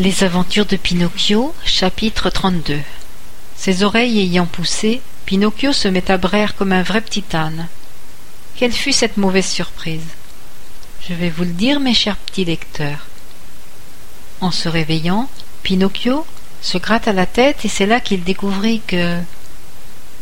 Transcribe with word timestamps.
Les 0.00 0.24
aventures 0.24 0.64
de 0.64 0.76
Pinocchio, 0.76 1.54
chapitre 1.66 2.30
32 2.30 2.80
Ses 3.54 3.82
oreilles 3.82 4.18
ayant 4.20 4.46
poussé, 4.46 5.02
Pinocchio 5.26 5.74
se 5.74 5.88
met 5.88 6.10
à 6.10 6.16
braire 6.16 6.56
comme 6.56 6.72
un 6.72 6.82
vrai 6.82 7.02
petit 7.02 7.22
âne. 7.34 7.68
Quelle 8.56 8.72
fut 8.72 8.94
cette 8.94 9.18
mauvaise 9.18 9.44
surprise? 9.46 10.06
Je 11.06 11.12
vais 11.12 11.28
vous 11.28 11.42
le 11.42 11.50
dire, 11.50 11.80
mes 11.80 11.92
chers 11.92 12.16
petits 12.16 12.46
lecteurs. 12.46 13.08
En 14.40 14.50
se 14.50 14.70
réveillant, 14.70 15.28
Pinocchio 15.62 16.24
se 16.62 16.78
gratte 16.78 17.06
à 17.06 17.12
la 17.12 17.26
tête 17.26 17.66
et 17.66 17.68
c'est 17.68 17.84
là 17.84 18.00
qu'il 18.00 18.24
découvrit 18.24 18.80
que. 18.86 19.18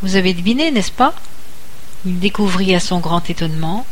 Vous 0.02 0.16
avez 0.16 0.34
deviné, 0.34 0.72
n'est-ce 0.72 0.90
pas? 0.90 1.14
Il 2.04 2.18
découvrit 2.18 2.74
à 2.74 2.80
son 2.80 2.98
grand 2.98 3.30
étonnement 3.30 3.86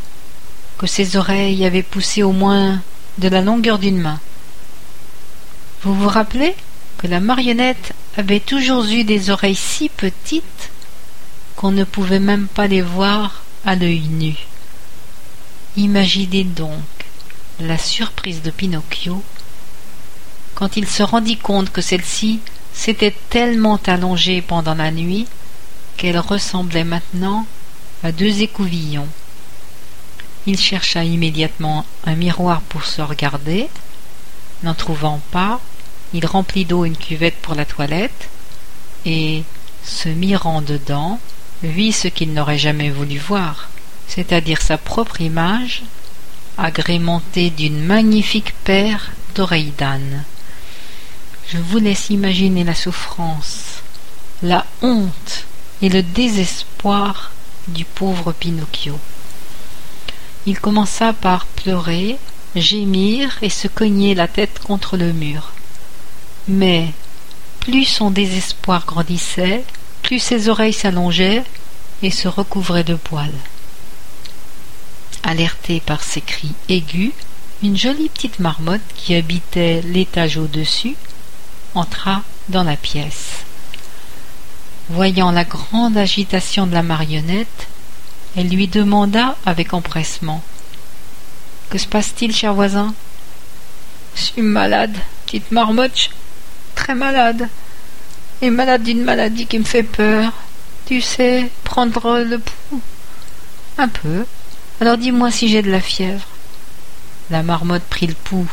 que 0.79 0.89
ses 0.89 1.17
oreilles 1.17 1.65
avaient 1.65 1.85
poussé 1.85 2.25
au 2.25 2.33
moins 2.33 2.83
de 3.19 3.29
la 3.29 3.41
longueur 3.41 3.79
d'une 3.79 4.01
main. 4.01 4.19
Vous 5.83 5.95
vous 5.95 6.09
rappelez 6.09 6.55
que 6.99 7.07
la 7.07 7.21
marionnette 7.21 7.93
avait 8.17 8.41
toujours 8.41 8.85
eu 8.85 9.05
des 9.05 9.31
oreilles 9.31 9.55
si 9.55 9.89
petites 9.89 10.71
qu'on 11.55 11.71
ne 11.71 11.85
pouvait 11.85 12.21
même 12.21 12.49
pas 12.49 12.67
les 12.67 12.83
voir 12.83 13.43
à 13.65 13.75
l'œil 13.75 14.09
nu. 14.09 14.35
Imaginez 15.77 16.45
donc 16.45 16.85
la 17.61 17.79
surprise 17.79 18.43
de 18.43 18.51
Pinocchio 18.51 19.23
quand 20.55 20.77
il 20.77 20.89
se 20.89 21.03
rendit 21.03 21.37
compte 21.37 21.71
que 21.71 21.83
celle-ci 21.83 22.41
s'était 22.73 23.15
tellement 23.31 23.79
allongée 23.87 24.41
pendant 24.43 24.75
la 24.75 24.91
nuit 24.91 25.27
qu'elle 25.97 26.19
ressemblait 26.19 26.85
maintenant 26.85 27.47
à 28.03 28.13
deux 28.13 28.43
écouvillons. 28.43 29.09
Il 30.47 30.59
chercha 30.59 31.05
immédiatement 31.05 31.85
un 32.05 32.15
miroir 32.15 32.61
pour 32.63 32.85
se 32.85 33.03
regarder. 33.03 33.69
N'en 34.63 34.75
trouvant 34.75 35.21
pas, 35.31 35.61
il 36.13 36.27
remplit 36.27 36.65
d'eau 36.65 36.85
une 36.85 36.97
cuvette 36.97 37.37
pour 37.37 37.55
la 37.55 37.65
toilette 37.65 38.29
et, 39.05 39.45
se 39.85 40.09
mirant 40.09 40.63
dedans, 40.63 41.21
vit 41.63 41.93
ce 41.93 42.09
qu'il 42.09 42.33
n'aurait 42.33 42.59
jamais 42.59 42.91
voulu 42.91 43.19
voir, 43.19 43.69
c'est-à-dire 44.09 44.63
sa 44.63 44.79
propre 44.79 45.21
image, 45.21 45.83
agrémentée 46.59 47.51
d'une 47.51 47.85
magnifique 47.85 48.55
paire 48.65 49.11
d'oreilles 49.35 49.73
d'âne. 49.77 50.25
Je 51.49 51.59
vous 51.59 51.79
laisse 51.79 52.11
imaginer 52.11 52.65
la 52.65 52.75
souffrance, 52.75 53.83
la 54.43 54.65
honte 54.83 55.45
et 55.83 55.89
le 55.89 56.03
désespoir 56.03 57.33
du 57.69 57.85
pauvre 57.85 58.33
Pinocchio. 58.33 58.99
Il 60.47 60.59
commença 60.61 61.13
par 61.13 61.47
pleurer, 61.47 62.17
gémir 62.57 63.39
et 63.43 63.51
se 63.51 63.69
cogner 63.69 64.15
la 64.15 64.29
tête 64.29 64.59
contre 64.61 64.97
le 64.97 65.13
mur. 65.13 65.53
Mais 66.49 66.93
plus 67.61 67.85
son 67.85 68.11
désespoir 68.11 68.85
grandissait, 68.87 69.65
plus 70.03 70.19
ses 70.19 70.49
oreilles 70.49 70.73
s'allongeaient 70.73 71.45
et 72.03 72.11
se 72.11 72.29
recouvraient 72.29 72.85
de 72.85 72.95
poils. 72.95 73.33
Alertée 75.23 75.81
par 75.81 76.03
ces 76.03 76.21
cris 76.21 76.53
aigus, 76.69 77.13
une 77.63 77.77
jolie 77.77 78.09
petite 78.09 78.39
marmotte 78.39 78.81
qui 78.95 79.15
habitait 79.15 79.83
l'étage 79.83 80.37
au-dessus 80.37 80.95
entra 81.75 82.23
dans 82.49 82.63
la 82.63 82.77
pièce. 82.77 83.45
Voyant 84.89 85.33
la 85.33 85.45
grande 85.45 85.97
agitation 85.97 86.67
de 86.67 86.75
la 86.75 86.83
marionnette, 86.83 87.67
elle 88.37 88.49
lui 88.49 88.69
demanda 88.69 89.37
avec 89.45 89.75
empressement. 89.75 90.43
Que 91.71 91.79
se 91.79 91.87
passe-t-il, 91.87 92.35
cher 92.35 92.55
voisin? 92.55 92.95
Je 94.15 94.23
suis 94.23 94.43
malade, 94.43 94.97
petite 95.25 95.51
marmotte, 95.51 96.11
très 96.75 96.95
malade, 96.95 97.49
et 98.41 98.51
malade 98.51 98.83
d'une 98.83 99.03
maladie 99.03 99.47
qui 99.47 99.59
me 99.59 99.65
fait 99.65 99.83
peur. 99.83 100.33
Tu 100.87 101.01
sais, 101.01 101.51
prendre 101.65 102.21
le 102.21 102.39
pouls 102.39 102.81
Un 103.79 103.89
peu. 103.89 104.25
Alors 104.81 104.97
dis-moi 104.97 105.31
si 105.31 105.49
j'ai 105.49 105.63
de 105.63 105.71
la 105.71 105.81
fièvre. 105.81 106.27
La 107.31 107.43
marmotte 107.43 107.83
prit 107.83 108.07
le 108.07 108.15
pouls 108.15 108.51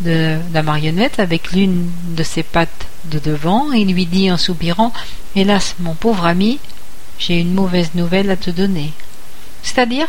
de 0.00 0.38
la 0.52 0.62
marionnette 0.62 1.20
avec 1.20 1.52
l'une 1.52 1.90
de 2.08 2.22
ses 2.22 2.42
pattes 2.42 2.86
de 3.04 3.18
devant 3.18 3.72
et 3.72 3.84
lui 3.84 4.06
dit 4.06 4.30
en 4.30 4.36
soupirant 4.36 4.92
Hélas, 5.36 5.76
mon 5.78 5.94
pauvre 5.94 6.26
ami, 6.26 6.58
j'ai 7.18 7.38
une 7.38 7.54
mauvaise 7.54 7.90
nouvelle 7.94 8.30
à 8.30 8.36
te 8.36 8.50
donner. 8.50 8.92
C'est-à-dire 9.62 10.08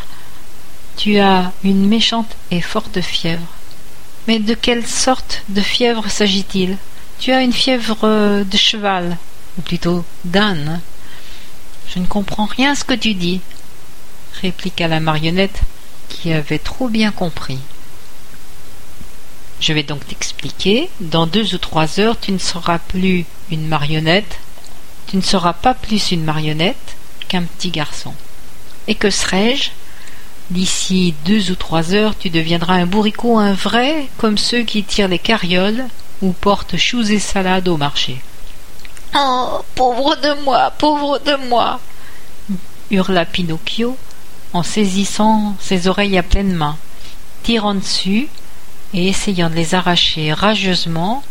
Tu 0.98 1.20
as 1.20 1.52
une 1.64 1.88
méchante 1.88 2.36
et 2.52 2.62
forte 2.62 3.02
fièvre. 3.02 3.48
Mais 4.28 4.40
de 4.40 4.54
quelle 4.54 4.88
sorte 4.88 5.44
de 5.50 5.62
fièvre 5.62 6.10
s'agit-il? 6.10 6.78
Tu 7.20 7.32
as 7.32 7.42
une 7.42 7.54
fièvre 7.54 8.44
de 8.44 8.58
cheval, 8.58 9.18
ou 9.58 9.62
plutôt 9.62 10.06
d'âne. 10.24 10.82
Je 11.94 12.00
ne 12.00 12.06
comprends 12.06 12.46
rien 12.46 12.76
ce 12.76 12.84
que 12.84 12.94
tu 12.94 13.14
dis, 13.14 13.42
répliqua 14.42 14.88
la 14.88 15.00
marionnette, 15.00 15.62
qui 16.10 16.32
avait 16.32 16.60
trop 16.60 16.88
bien 16.88 17.12
compris. 17.12 17.60
Je 19.60 19.74
vais 19.74 19.84
donc 19.84 20.06
t'expliquer. 20.08 20.90
Dans 21.00 21.28
deux 21.28 21.54
ou 21.54 21.58
trois 21.58 22.00
heures, 22.00 22.20
tu 22.20 22.32
ne 22.32 22.38
seras 22.38 22.80
plus 22.80 23.26
une 23.52 23.68
marionnette, 23.68 24.40
tu 25.08 25.18
ne 25.18 25.22
seras 25.22 25.54
pas 25.54 25.74
plus 25.74 26.12
une 26.12 26.24
marionnette 26.24 26.96
qu'un 27.28 27.44
petit 27.44 27.72
garçon. 27.72 28.14
Et 28.88 28.96
que 28.96 29.10
serai-je? 29.10 29.72
D'ici 30.50 31.14
deux 31.26 31.52
ou 31.52 31.56
trois 31.56 31.94
heures, 31.94 32.18
tu 32.18 32.30
deviendras 32.30 32.76
un 32.76 32.86
bourricot, 32.86 33.40
un 33.40 33.54
vrai, 33.54 34.08
comme 34.18 34.38
ceux 34.38 34.64
qui 34.64 34.84
tirent 34.84 35.08
les 35.08 35.20
carrioles 35.20 35.86
ou 36.22 36.32
portent 36.32 36.78
choux 36.78 37.12
et 37.12 37.20
salades 37.20 37.68
au 37.68 37.78
marché. 37.78 38.22
Oh, 39.16 39.60
pauvre 39.76 40.16
de 40.16 40.44
moi, 40.44 40.72
pauvre 40.78 41.20
de 41.20 41.36
moi 41.48 41.80
hurla 42.94 43.26
Pinocchio 43.26 43.98
en 44.54 44.64
saisissant 44.64 45.56
ses 45.60 45.88
oreilles 45.88 46.18
à 46.18 46.24
pleine 46.24 46.54
main, 46.54 46.78
tirant 47.42 47.74
dessus 47.74 48.28
et 48.94 49.08
essayant 49.08 49.50
de 49.50 49.56
les 49.56 49.74
arracher 49.74 50.32
rageusement, 50.32 51.24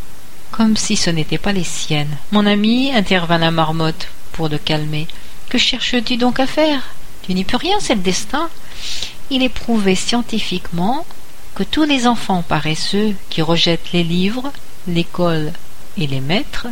comme 0.51 0.77
si 0.77 0.97
ce 0.97 1.11
n'étaient 1.11 1.39
pas 1.39 1.53
les 1.53 1.65
siennes. 1.65 2.17
Mon 2.33 2.47
ami, 2.47 2.93
intervint 2.93 3.39
la 3.39 3.51
marmotte 3.51 4.09
pour 4.33 4.49
le 4.49 4.59
calmer. 4.59 5.07
Que 5.49 5.59
cherches-tu 5.59 6.17
donc 6.17 6.41
à 6.41 6.47
faire? 6.47 6.83
Tu 7.23 7.35
n'y 7.35 7.45
peux 7.45 7.57
rien, 7.57 7.77
c'est 7.81 7.95
le 7.95 8.01
destin. 8.01 8.49
Il 9.31 9.43
est 9.43 9.49
prouvé 9.49 9.95
scientifiquement 9.95 11.07
que 11.55 11.63
tous 11.63 11.85
les 11.85 12.07
enfants 12.07 12.43
paresseux 12.43 13.15
qui 13.31 13.43
rejettent 13.43 13.93
les 13.93 14.05
livres, 14.05 14.53
l'école 14.87 15.53
et 15.97 16.07
les 16.07 16.21
maîtres, 16.21 16.67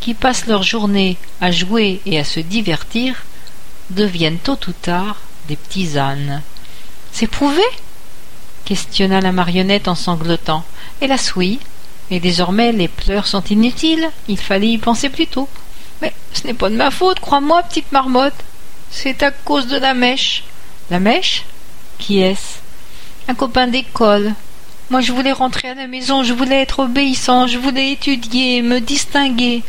qui 0.00 0.14
passent 0.14 0.46
leur 0.46 0.62
journée 0.62 1.16
à 1.40 1.50
jouer 1.50 2.00
et 2.06 2.18
à 2.18 2.24
se 2.24 2.40
divertir, 2.40 3.24
deviennent 3.90 4.38
tôt 4.38 4.58
ou 4.68 4.72
tard 4.72 5.16
des 5.48 5.56
petits 5.56 5.98
ânes. 5.98 6.42
C'est 7.12 7.26
prouvé? 7.26 7.62
questionna 8.64 9.20
la 9.20 9.32
marionnette 9.32 9.88
en 9.88 9.94
sanglotant. 9.94 10.62
Hélas 11.00 11.34
oui. 11.36 11.58
Et 12.10 12.20
désormais 12.20 12.72
les 12.72 12.88
pleurs 12.88 13.26
sont 13.26 13.42
inutiles. 13.44 14.10
Il 14.28 14.38
fallait 14.38 14.68
y 14.68 14.78
penser 14.78 15.08
plus 15.08 15.26
tôt. 15.26 15.48
Mais 16.02 16.12
ce 16.34 16.46
n'est 16.46 16.54
pas 16.54 16.68
de 16.68 16.76
ma 16.76 16.90
faute, 16.90 17.18
crois-moi, 17.18 17.62
petite 17.62 17.90
marmotte. 17.92 18.44
C'est 18.90 19.22
à 19.22 19.30
cause 19.30 19.66
de 19.66 19.76
la 19.76 19.94
mèche. 19.94 20.44
La 20.90 21.00
mèche? 21.00 21.44
Qui 21.98 22.20
est-ce? 22.20 22.58
Un 23.28 23.34
copain 23.34 23.66
d'école. 23.66 24.32
Moi 24.90 25.02
je 25.02 25.12
voulais 25.12 25.32
rentrer 25.32 25.68
à 25.68 25.74
la 25.74 25.86
maison, 25.86 26.22
je 26.22 26.32
voulais 26.32 26.62
être 26.62 26.78
obéissant, 26.78 27.46
je 27.46 27.58
voulais 27.58 27.92
étudier, 27.92 28.62
me 28.62 28.80
distinguer. 28.80 29.62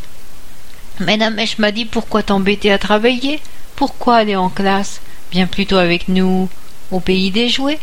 Mais 0.98 1.18
la 1.18 1.30
mèche 1.30 1.58
m'a 1.58 1.72
dit 1.72 1.84
pourquoi 1.84 2.22
t'embêter 2.22 2.72
à 2.72 2.78
travailler? 2.78 3.40
Pourquoi 3.76 4.16
aller 4.16 4.36
en 4.36 4.48
classe? 4.48 5.00
Bien 5.30 5.46
plutôt 5.46 5.76
avec 5.76 6.08
nous 6.08 6.48
au 6.90 7.00
pays 7.00 7.30
des 7.30 7.50
jouets. 7.50 7.80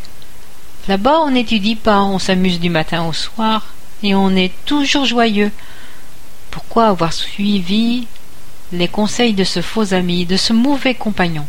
Là-bas 0.88 1.20
on 1.20 1.32
n'étudie 1.32 1.76
pas, 1.76 2.02
on 2.02 2.18
s'amuse 2.18 2.60
du 2.60 2.70
matin 2.70 3.06
au 3.06 3.14
soir, 3.14 3.74
et 4.02 4.16
on 4.16 4.36
est 4.36 4.54
toujours 4.66 5.06
joyeux. 5.06 5.52
Pourquoi 6.50 6.88
avoir 6.88 7.14
suivi 7.14 8.08
les 8.72 8.88
conseils 8.88 9.34
de 9.34 9.44
ce 9.44 9.62
faux 9.62 9.94
ami, 9.94 10.26
de 10.26 10.38
ce 10.38 10.54
mauvais 10.54 10.96
compagnon 10.96 11.46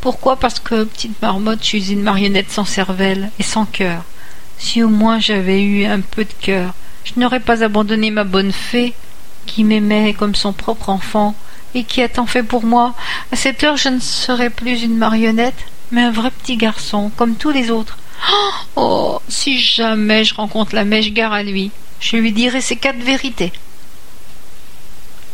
Pourquoi? 0.00 0.36
Parce 0.36 0.58
que, 0.58 0.84
petite 0.84 1.20
marmotte, 1.22 1.60
je 1.62 1.66
suis 1.66 1.92
une 1.92 2.02
marionnette 2.02 2.50
sans 2.50 2.64
cervelle 2.64 3.30
et 3.38 3.42
sans 3.42 3.64
cœur. 3.64 4.04
Si 4.58 4.82
au 4.82 4.88
moins 4.88 5.20
j'avais 5.20 5.62
eu 5.62 5.84
un 5.84 6.00
peu 6.00 6.24
de 6.24 6.34
cœur, 6.40 6.74
je 7.04 7.20
n'aurais 7.20 7.40
pas 7.40 7.62
abandonné 7.62 8.10
ma 8.10 8.24
bonne 8.24 8.52
fée, 8.52 8.94
qui 9.46 9.64
m'aimait 9.64 10.14
comme 10.14 10.34
son 10.34 10.52
propre 10.52 10.90
enfant, 10.90 11.34
et 11.74 11.84
qui 11.84 12.02
a 12.02 12.08
tant 12.08 12.26
fait 12.26 12.42
pour 12.42 12.64
moi. 12.64 12.94
À 13.32 13.36
cette 13.36 13.62
heure, 13.62 13.76
je 13.76 13.88
ne 13.88 14.00
serais 14.00 14.50
plus 14.50 14.82
une 14.82 14.96
marionnette, 14.96 15.64
mais 15.90 16.02
un 16.02 16.10
vrai 16.10 16.30
petit 16.30 16.56
garçon, 16.56 17.10
comme 17.16 17.36
tous 17.36 17.50
les 17.50 17.70
autres. 17.70 17.98
Oh, 18.76 19.20
si 19.28 19.58
jamais 19.60 20.24
je 20.24 20.34
rencontre 20.34 20.74
la 20.74 20.84
mèche 20.84 21.12
gare 21.12 21.32
à 21.32 21.42
lui, 21.42 21.70
je 22.00 22.16
lui 22.16 22.32
dirai 22.32 22.60
ces 22.60 22.76
quatre 22.76 22.98
vérités. 22.98 23.52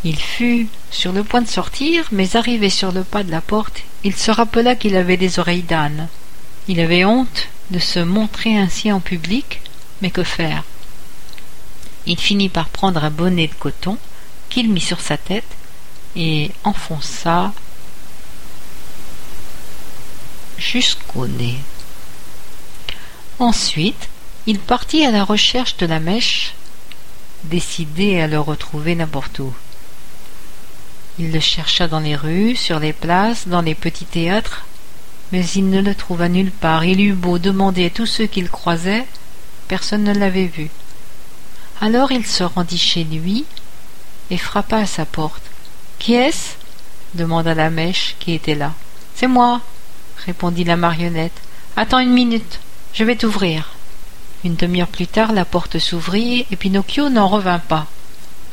Il 0.05 0.21
fut 0.21 0.69
sur 0.91 1.13
le 1.13 1.25
point 1.25 1.41
de 1.41 1.49
sortir, 1.49 2.09
mais 2.13 2.37
arrivé 2.37 2.69
sur 2.69 2.93
le 2.93 3.05
pas 3.05 3.23
de 3.23 3.31
la 3.31 3.41
porte, 3.41 3.83
il 4.05 4.15
se 4.15 4.31
rappela 4.31 4.77
qu'il 4.77 4.97
avait 4.97 5.17
des 5.17 5.39
oreilles 5.39 5.63
d'âne. 5.63 6.09
Il 6.69 6.79
avait 6.81 7.07
honte 7.07 7.49
de 7.71 7.79
se 7.79 8.01
montrer 8.01 8.59
ainsi 8.59 8.93
en 8.93 9.01
public, 9.01 9.63
mais 10.03 10.11
que 10.11 10.23
faire? 10.23 10.63
Il 12.07 12.19
finit 12.19 12.51
par 12.51 12.69
prendre 12.69 13.03
un 13.03 13.11
bonnet 13.11 13.47
de 13.47 13.55
coton 13.55 13.97
qu'il 14.51 14.69
mit 14.69 14.83
sur 14.83 15.01
sa 15.01 15.17
tête 15.17 15.57
et 16.17 16.51
enfonça 16.65 17.55
jusqu'au 20.59 21.27
nez. 21.27 21.57
Ensuite, 23.39 24.11
il 24.47 24.59
partit 24.59 25.07
à 25.07 25.11
la 25.11 25.25
recherche 25.25 25.79
de 25.79 25.87
la 25.87 25.99
mèche, 25.99 26.55
décidé 27.45 28.21
à 28.21 28.27
le 28.27 28.39
retrouver 28.39 28.95
n'importe 28.95 29.39
où. 29.39 29.55
Il 31.19 31.31
le 31.31 31.41
chercha 31.41 31.87
dans 31.87 32.01
les 32.01 32.17
rues, 32.17 32.57
sur 32.57 32.81
les 32.81 32.93
places, 32.93 33.47
dans 33.47 33.61
les 33.61 33.75
petits 33.75 34.05
théâtres, 34.05 34.65
mais 35.31 35.47
il 35.55 35.71
ne 35.71 35.81
le 35.81 35.95
trouva 35.95 36.29
nulle 36.29 36.51
part. 36.51 36.85
Il 36.85 37.01
eut 37.01 37.13
beau 37.13 37.39
demander 37.39 37.87
à 37.87 37.91
tous 37.91 38.07
ceux 38.07 38.27
qu'il 38.27 38.51
croisait, 38.51 39.07
personne 39.69 40.05
ne 40.05 40.13
l'avait 40.13 40.47
vu. 40.47 40.71
Alors 41.81 42.13
il 42.13 42.27
se 42.27 42.45
rendit 42.45 42.79
chez 42.79 43.05
lui 43.05 43.45
et 44.31 44.39
frappa 44.39 44.79
à 44.79 44.87
sa 44.87 45.05
porte. 45.05 45.43
Qui 45.99 46.15
est-ce? 46.15 46.55
demanda 47.15 47.55
la 47.55 47.71
mèche 47.71 48.17
qui 48.19 48.33
était 48.33 48.55
là. 48.55 48.73
C'est 49.15 49.29
moi, 49.29 49.61
répondit 50.27 50.65
la 50.65 50.77
marionnette. 50.77 51.41
Attends 51.77 52.01
une 52.01 52.13
minute, 52.13 52.61
je 52.93 53.05
vais 53.05 53.17
t'ouvrir. 53.17 53.71
Une 54.45 54.57
demi-heure 54.57 54.89
plus 54.89 55.07
tard, 55.07 55.33
la 55.33 55.45
porte 55.45 55.79
s'ouvrit 55.79 56.47
et 56.51 56.57
Pinocchio 56.57 57.09
n'en 57.09 57.29
revint 57.29 57.61
pas. 57.61 57.87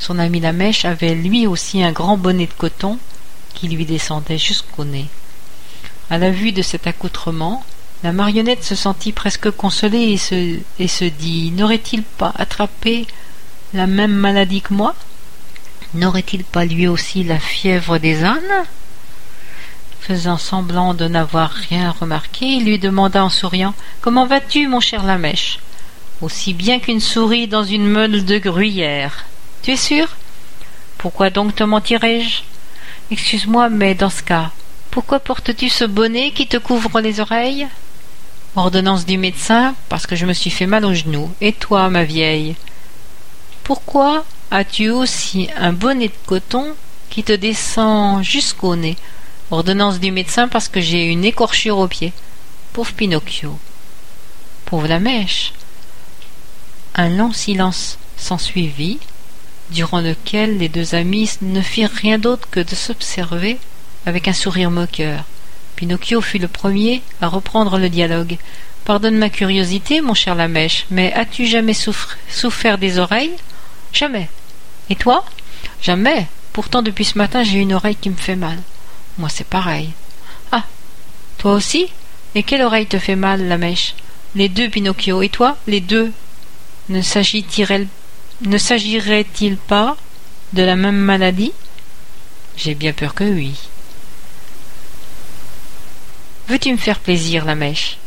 Son 0.01 0.17
ami 0.17 0.39
la 0.39 0.51
mèche 0.51 0.83
avait 0.83 1.13
lui 1.13 1.45
aussi 1.45 1.83
un 1.83 1.91
grand 1.91 2.17
bonnet 2.17 2.47
de 2.47 2.53
coton 2.57 2.97
qui 3.53 3.67
lui 3.67 3.85
descendait 3.85 4.39
jusqu'au 4.39 4.83
nez. 4.83 5.05
À 6.09 6.17
la 6.17 6.31
vue 6.31 6.51
de 6.51 6.63
cet 6.63 6.87
accoutrement, 6.87 7.63
la 8.01 8.11
marionnette 8.11 8.63
se 8.63 8.73
sentit 8.73 9.11
presque 9.11 9.51
consolée 9.51 10.13
et 10.13 10.17
se, 10.17 10.57
et 10.79 10.87
se 10.87 11.05
dit 11.05 11.51
N'aurait-il 11.51 12.01
pas 12.01 12.33
attrapé 12.35 13.05
la 13.75 13.85
même 13.85 14.13
maladie 14.13 14.61
que 14.61 14.73
moi? 14.73 14.95
N'aurait-il 15.93 16.45
pas 16.45 16.65
lui 16.65 16.87
aussi 16.87 17.23
la 17.23 17.37
fièvre 17.37 17.99
des 17.99 18.23
ânes? 18.23 18.65
Faisant 19.99 20.39
semblant 20.39 20.95
de 20.95 21.07
n'avoir 21.07 21.51
rien 21.51 21.91
remarqué, 21.91 22.47
il 22.47 22.65
lui 22.65 22.79
demanda 22.79 23.23
en 23.23 23.29
souriant 23.29 23.75
Comment 24.01 24.25
vas-tu, 24.25 24.67
mon 24.67 24.79
cher 24.79 25.03
Lamèche 25.03 25.59
Aussi 26.21 26.55
bien 26.55 26.79
qu'une 26.79 27.01
souris 27.01 27.47
dans 27.47 27.63
une 27.63 27.85
meule 27.85 28.25
de 28.25 28.39
gruyère. 28.39 29.25
Tu 29.61 29.71
es 29.71 29.77
sûr? 29.77 30.07
Pourquoi 30.97 31.29
donc 31.29 31.55
te 31.55 31.63
mentirais-je? 31.63 32.41
Excuse-moi, 33.11 33.69
mais 33.69 33.93
dans 33.93 34.09
ce 34.09 34.23
cas, 34.23 34.49
pourquoi 34.89 35.19
portes-tu 35.19 35.69
ce 35.69 35.83
bonnet 35.83 36.31
qui 36.31 36.47
te 36.47 36.57
couvre 36.57 36.99
les 36.99 37.19
oreilles? 37.19 37.67
Ordonnance 38.55 39.05
du 39.05 39.17
médecin, 39.19 39.75
parce 39.87 40.07
que 40.07 40.15
je 40.15 40.25
me 40.25 40.33
suis 40.33 40.49
fait 40.49 40.65
mal 40.65 40.83
au 40.83 40.93
genou. 40.93 41.31
Et 41.41 41.53
toi, 41.53 41.89
ma 41.89 42.03
vieille? 42.03 42.55
Pourquoi 43.63 44.25
as-tu 44.49 44.89
aussi 44.89 45.47
un 45.55 45.73
bonnet 45.73 46.07
de 46.07 46.13
coton 46.25 46.73
qui 47.11 47.23
te 47.23 47.33
descend 47.33 48.23
jusqu'au 48.23 48.75
nez? 48.75 48.97
Ordonnance 49.51 49.99
du 49.99 50.11
médecin, 50.11 50.47
parce 50.47 50.69
que 50.69 50.81
j'ai 50.81 51.05
une 51.05 51.23
écorchure 51.23 51.77
au 51.77 51.87
pied. 51.87 52.13
Pauvre 52.73 52.93
Pinocchio. 52.93 53.59
Pauvre 54.65 54.87
la 54.87 54.99
mèche. 54.99 55.53
Un 56.95 57.09
long 57.09 57.31
silence 57.31 57.97
s'ensuivit, 58.17 58.99
durant 59.71 60.01
lequel 60.01 60.57
les 60.57 60.69
deux 60.69 60.95
amis 60.95 61.31
ne 61.41 61.61
firent 61.61 61.91
rien 61.91 62.19
d'autre 62.19 62.47
que 62.51 62.59
de 62.59 62.75
s'observer 62.75 63.57
avec 64.05 64.27
un 64.27 64.33
sourire 64.33 64.71
moqueur. 64.71 65.23
Pinocchio 65.75 66.21
fut 66.21 66.37
le 66.37 66.47
premier 66.47 67.01
à 67.21 67.27
reprendre 67.27 67.79
le 67.79 67.89
dialogue. 67.89 68.37
Pardonne 68.85 69.17
ma 69.17 69.29
curiosité, 69.29 70.01
mon 70.01 70.13
cher 70.13 70.35
Lamèche, 70.35 70.85
mais 70.91 71.13
as-tu 71.13 71.45
jamais 71.45 71.73
souffert 71.73 72.77
des 72.77 72.99
oreilles? 72.99 73.35
Jamais. 73.93 74.29
Et 74.89 74.95
toi? 74.95 75.25
Jamais. 75.81 76.27
Pourtant, 76.53 76.81
depuis 76.81 77.05
ce 77.05 77.17
matin, 77.17 77.43
j'ai 77.43 77.59
une 77.59 77.73
oreille 77.73 77.95
qui 77.95 78.09
me 78.09 78.15
fait 78.15 78.35
mal. 78.35 78.57
Moi, 79.17 79.29
c'est 79.29 79.47
pareil. 79.47 79.91
Ah 80.51 80.63
Toi 81.37 81.53
aussi? 81.53 81.87
Et 82.35 82.43
quelle 82.43 82.61
oreille 82.61 82.87
te 82.87 82.99
fait 82.99 83.15
mal, 83.15 83.47
Lamèche? 83.47 83.95
Les 84.35 84.49
deux, 84.49 84.69
Pinocchio. 84.69 85.21
Et 85.21 85.29
toi? 85.29 85.57
Les 85.67 85.79
deux? 85.79 86.11
Ne 86.89 87.01
s'agirait-il 88.57 89.57
pas 89.57 89.97
de 90.53 90.63
la 90.63 90.75
même 90.75 90.97
maladie? 90.97 91.53
J'ai 92.57 92.75
bien 92.75 92.93
peur 92.93 93.13
que 93.13 93.23
oui. 93.23 93.55
Veux-tu 96.47 96.71
me 96.71 96.77
faire 96.77 96.99
plaisir, 96.99 97.45
la 97.45 97.55
mèche? 97.55 97.97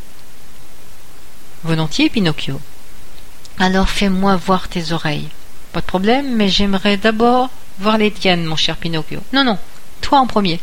Volontiers, 1.63 2.11
Pinocchio. 2.11 2.61
Alors 3.59 3.89
fais-moi 3.89 4.37
voir 4.37 4.69
tes 4.69 4.93
oreilles. 4.93 5.29
Pas 5.73 5.81
de 5.81 5.87
problème, 5.87 6.35
mais 6.35 6.49
j'aimerais 6.49 6.97
d'abord 6.97 7.51
voir 7.79 7.99
les 7.99 8.11
tiennes, 8.11 8.45
mon 8.45 8.57
cher 8.57 8.77
Pinocchio. 8.77 9.21
Non, 9.33 9.45
non, 9.45 9.59
toi 10.01 10.19
en 10.19 10.27
premier. 10.27 10.61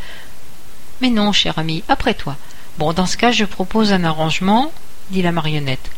Mais 1.01 1.09
non, 1.09 1.31
cher 1.31 1.57
ami, 1.57 1.83
après 1.87 2.13
toi. 2.13 2.37
Bon, 2.77 2.93
dans 2.93 3.05
ce 3.05 3.17
cas, 3.17 3.31
je 3.31 3.45
propose 3.45 3.93
un 3.93 4.03
arrangement, 4.03 4.71
dit 5.09 5.21
la 5.21 5.31
marionnette. 5.31 5.89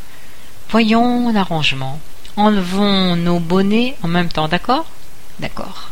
Voyons 0.69 1.31
l'arrangement. 1.31 1.99
Enlevons 2.35 3.15
nos 3.15 3.39
bonnets 3.39 3.95
en 4.01 4.07
même 4.07 4.29
temps, 4.29 4.47
d'accord? 4.47 4.85
D'accord. 5.39 5.89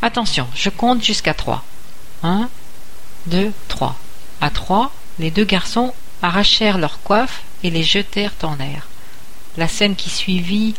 Attention, 0.00 0.46
je 0.54 0.70
compte 0.70 1.04
jusqu'à 1.04 1.34
trois. 1.34 1.62
Un, 2.22 2.48
deux, 3.26 3.52
trois. 3.68 3.96
À 4.40 4.48
trois, 4.48 4.92
les 5.18 5.30
deux 5.30 5.44
garçons 5.44 5.92
arrachèrent 6.22 6.78
leurs 6.78 7.02
coiffes 7.02 7.42
et 7.62 7.70
les 7.70 7.82
jetèrent 7.82 8.34
en 8.42 8.56
l'air. 8.56 8.86
La 9.58 9.68
scène 9.68 9.94
qui 9.94 10.08
suivit 10.08 10.74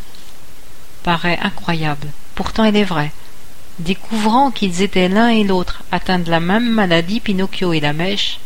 paraît 1.03 1.39
incroyable. 1.41 2.07
Pourtant 2.33 2.63
elle 2.63 2.77
est 2.77 2.83
vraie. 2.83 3.11
Découvrant 3.77 4.49
qu'ils 4.49 4.81
étaient 4.81 5.09
l'un 5.09 5.29
et 5.29 5.43
l'autre 5.43 5.83
atteints 5.91 6.19
de 6.19 6.31
la 6.31 6.39
même 6.39 6.69
maladie, 6.69 7.19
Pinocchio 7.19 7.73
et 7.73 7.79
la 7.79 7.93
mèche, 7.93 8.39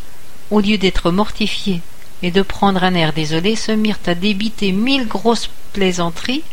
au 0.50 0.60
lieu 0.60 0.78
d'être 0.78 1.12
mortifiés 1.12 1.82
et 2.24 2.32
de 2.32 2.42
prendre 2.42 2.84
un 2.84 2.94
air 2.94 3.14
désolé, 3.14 3.56
se 3.56 3.72
mirent 3.72 4.00
à 4.06 4.16
débiter 4.16 4.72
mille 4.72 5.08
grosses 5.08 5.50
plaisanteries 5.74 6.44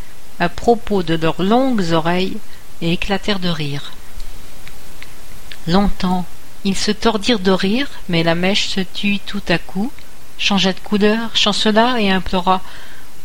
à 0.41 0.49
propos 0.49 1.03
de 1.03 1.15
leurs 1.15 1.43
longues 1.43 1.93
oreilles 1.93 2.39
et 2.81 2.93
éclatèrent 2.93 3.41
de 3.41 3.49
rire. 3.49 3.93
Longtemps 5.67 6.25
ils 6.65 6.77
se 6.77 6.91
tordirent 6.91 7.39
de 7.39 7.53
rire, 7.53 7.89
mais 8.09 8.23
la 8.23 8.35
mèche 8.35 8.69
se 8.69 8.81
tut 8.81 9.21
tout 9.21 9.43
à 9.49 9.59
coup, 9.59 9.93
changea 10.39 10.73
de 10.73 10.81
couleur, 10.81 11.37
chancela 11.37 12.01
et 12.01 12.11
implora 12.11 12.63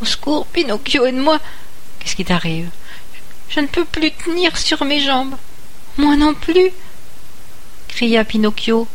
Au 0.02 0.06
secours, 0.06 0.46
Pinocchio, 0.48 1.06
aide-moi 1.06 1.40
Qu'est-ce 2.00 2.16
qui 2.16 2.26
t'arrive? 2.26 2.70
Je 3.50 3.60
ne 3.60 3.68
peux 3.68 3.86
plus 3.86 4.12
tenir 4.12 4.58
sur 4.58 4.84
mes 4.86 5.00
jambes. 5.00 5.36
Moi 5.98 6.16
non 6.16 6.34
plus 6.34 6.72
cria 7.88 8.24
Pinocchio, 8.24 8.88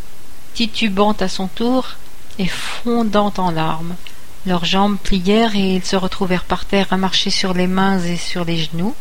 titubant 0.54 1.12
à 1.12 1.28
son 1.28 1.49
tour 1.49 1.96
et 2.38 2.47
fondant 2.49 3.33
en 3.38 3.50
larmes. 3.50 3.95
Leurs 4.47 4.64
jambes 4.64 4.99
plièrent 5.02 5.57
et 5.57 5.75
ils 5.76 5.85
se 5.85 5.97
retrouvèrent 5.97 6.45
par 6.45 6.64
terre 6.64 6.92
à 6.92 6.97
marcher 6.97 7.30
sur 7.30 7.54
les 7.54 7.66
mains 7.66 7.99
et 8.00 8.16
sur 8.16 8.45
les 8.45 8.57
genoux. 8.57 8.95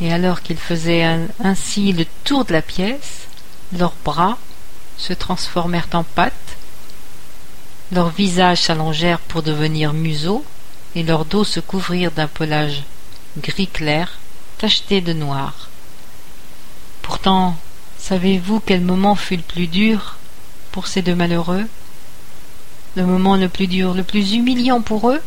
Et 0.00 0.12
alors 0.12 0.42
qu'ils 0.42 0.58
faisaient 0.58 1.06
ainsi 1.42 1.92
le 1.92 2.04
tour 2.24 2.44
de 2.44 2.52
la 2.52 2.62
pièce, 2.62 3.26
leurs 3.76 3.94
bras 4.04 4.38
se 4.96 5.12
transformèrent 5.12 5.88
en 5.92 6.04
pattes, 6.04 6.56
leurs 7.90 8.10
visages 8.10 8.62
s'allongèrent 8.62 9.18
pour 9.18 9.42
devenir 9.42 9.92
museaux, 9.92 10.44
et 10.94 11.02
leurs 11.02 11.24
dos 11.24 11.44
se 11.44 11.60
couvrirent 11.60 12.12
d'un 12.12 12.26
pelage 12.26 12.84
gris 13.38 13.66
clair, 13.66 14.18
tacheté 14.58 15.00
de 15.00 15.12
noir. 15.12 15.68
Pourtant, 17.02 17.56
savez-vous 17.98 18.60
quel 18.60 18.80
moment 18.80 19.14
fut 19.14 19.36
le 19.36 19.42
plus 19.42 19.66
dur 19.66 20.16
pour 20.70 20.86
ces 20.86 21.02
deux 21.02 21.14
malheureux? 21.14 21.66
Le 22.94 23.06
moment 23.06 23.36
le 23.36 23.48
plus 23.48 23.68
dur, 23.68 23.94
le 23.94 24.02
plus 24.02 24.34
humiliant 24.34 24.82
pour 24.82 25.10
eux 25.10 25.20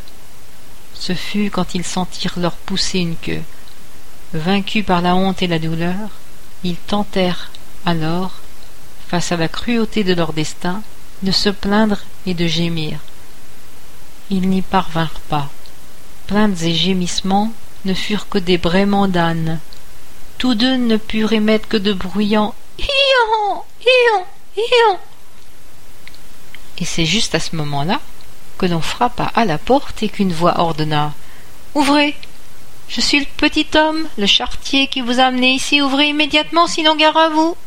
Ce 0.93 1.13
fut 1.13 1.50
quand 1.50 1.74
ils 1.74 1.84
sentirent 1.84 2.38
leur 2.38 2.53
pousser 2.53 3.00
une 3.00 3.15
queue. 3.15 3.41
Vaincus 4.34 4.86
par 4.86 5.01
la 5.01 5.15
honte 5.15 5.41
et 5.41 5.48
la 5.48 5.60
douleur, 5.60 6.10
ils 6.63 6.75
tentèrent 6.75 7.50
alors, 7.86 8.34
face 9.07 9.31
à 9.31 9.38
la 9.38 9.48
cruauté 9.48 10.03
de 10.03 10.13
leur 10.13 10.34
destin, 10.34 10.81
de 11.24 11.31
se 11.31 11.50
plaindre 11.50 12.00
et 12.25 12.34
de 12.34 12.45
gémir. 12.45 13.00
Ils 14.29 14.48
n'y 14.48 14.62
parvinrent 14.62 15.22
pas. 15.29 15.50
Plaintes 16.27 16.62
et 16.63 16.74
gémissements 16.74 17.51
ne 17.86 17.93
furent 17.93 18.29
que 18.29 18.39
des 18.39 18.57
braiements 18.57 19.07
d'âne. 19.07 19.60
Tous 20.38 20.55
deux 20.55 20.75
ne 20.75 20.98
purent 20.98 21.34
émettre 21.34 21.67
que 21.67 21.77
de 21.77 21.93
bruyants 21.93 22.53
Ion 22.79 23.63
Ion 23.81 24.25
Ion 24.57 25.00
Et 26.77 26.86
c'est 26.86 27.05
juste 27.05 27.36
à 27.36 27.39
ce 27.39 27.55
moment-là 27.55 28.00
que 28.58 28.65
l'on 28.65 28.82
frappa 28.82 29.32
à 29.36 29.46
la 29.46 29.58
porte 29.58 30.03
et 30.03 30.10
qu'une 30.10 30.34
voix 30.34 30.60
ordonna. 30.60 31.13
Ouvrez. 31.74 32.15
Je 32.88 33.01
suis 33.01 33.20
le 33.20 33.25
petit 33.38 33.67
homme, 33.75 34.08
le 34.17 34.27
charretier 34.27 34.88
qui 34.88 35.01
vous 35.01 35.20
a 35.20 35.24
amené 35.24 35.53
ici. 35.53 35.82
Ouvrez 35.82 36.10
immédiatement, 36.10 36.67
sinon 36.67 36.96
gare 36.96 37.17
à 37.17 37.29
vous 37.29 37.58